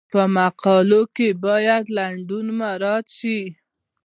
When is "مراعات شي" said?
2.59-3.39